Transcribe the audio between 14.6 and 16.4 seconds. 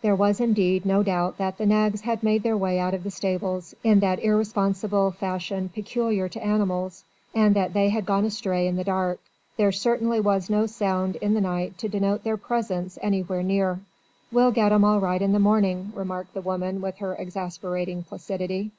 'em all right in the morning," remarked